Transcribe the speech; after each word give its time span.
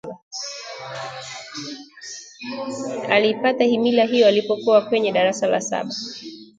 Aliipata 3.09 3.63
himila 3.63 4.03
hiyo 4.03 4.27
alipokuwa 4.27 4.81
kwenye 4.85 5.11
darasa 5.11 5.47
la 5.47 5.61
saba 5.61 5.93